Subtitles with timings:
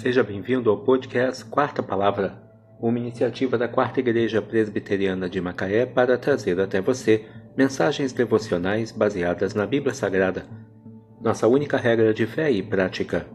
[0.00, 2.40] Seja bem-vindo ao podcast Quarta Palavra,
[2.80, 9.54] uma iniciativa da Quarta Igreja Presbiteriana de Macaé para trazer até você mensagens devocionais baseadas
[9.54, 10.46] na Bíblia Sagrada,
[11.20, 13.26] nossa única regra de fé e prática.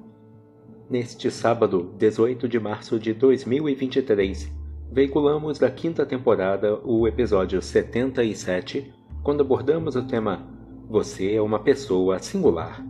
[0.90, 4.50] Neste sábado, 18 de março de 2023,
[4.90, 8.90] veiculamos da quinta temporada o episódio 77,
[9.22, 10.48] quando abordamos o tema
[10.88, 12.82] Você é uma pessoa singular.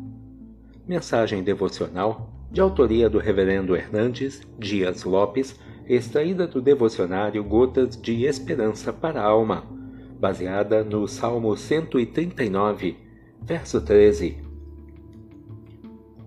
[0.88, 8.94] Mensagem devocional de autoria do Reverendo Hernandes Dias Lopes, extraída do devocionário Gotas de Esperança
[8.94, 9.66] para a Alma,
[10.20, 12.96] baseada no Salmo 139,
[13.42, 14.38] verso 13.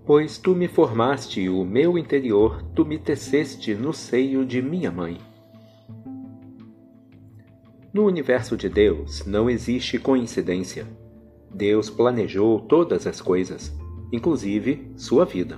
[0.05, 5.19] Pois tu me formaste o meu interior, tu me teceste no seio de minha mãe.
[7.93, 10.85] No universo de Deus não existe coincidência.
[11.49, 13.73] Deus planejou todas as coisas,
[14.11, 15.57] inclusive sua vida.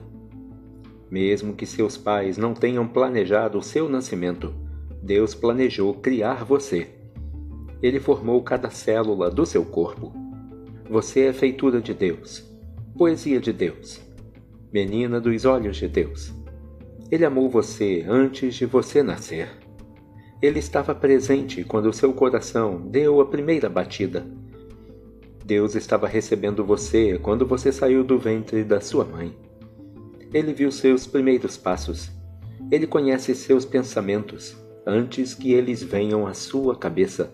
[1.09, 4.53] Mesmo que seus pais não tenham planejado o seu nascimento,
[5.01, 6.87] Deus planejou criar você.
[7.81, 10.13] Ele formou cada célula do seu corpo.
[10.89, 12.43] Você é feitura de Deus,
[12.97, 14.01] poesia de Deus,
[14.71, 16.33] menina dos olhos de Deus.
[17.09, 19.49] Ele amou você antes de você nascer.
[20.41, 24.25] Ele estava presente quando seu coração deu a primeira batida.
[25.43, 29.35] Deus estava recebendo você quando você saiu do ventre da sua mãe.
[30.33, 32.11] Ele viu seus primeiros passos.
[32.71, 34.55] Ele conhece seus pensamentos
[34.85, 37.31] antes que eles venham à sua cabeça.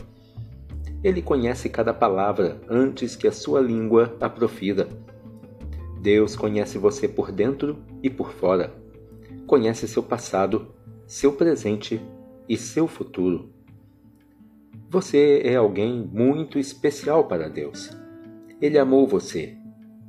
[1.03, 4.87] Ele conhece cada palavra antes que a sua língua a profira.
[6.01, 8.73] Deus conhece você por dentro e por fora.
[9.45, 10.67] Conhece seu passado,
[11.05, 12.01] seu presente
[12.47, 13.49] e seu futuro.
[14.89, 17.89] Você é alguém muito especial para Deus.
[18.61, 19.57] Ele amou você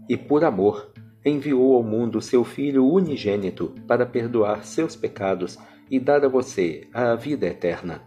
[0.09, 0.93] e, por amor,
[1.27, 5.59] enviou ao mundo seu Filho unigênito para perdoar seus pecados
[5.91, 8.03] e dar a você a vida eterna.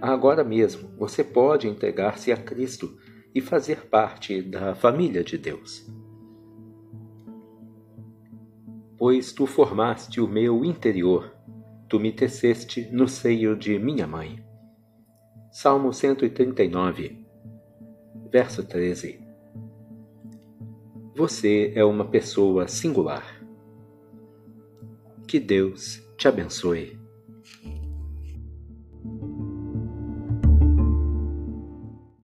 [0.00, 2.96] Agora mesmo você pode entregar-se a Cristo
[3.34, 5.90] e fazer parte da família de Deus.
[8.96, 11.34] Pois tu formaste o meu interior,
[11.88, 14.44] tu me teceste no seio de minha mãe.
[15.50, 17.26] Salmo 139,
[18.30, 19.23] verso 13.
[21.16, 23.40] Você é uma pessoa singular.
[25.28, 26.98] Que Deus te abençoe.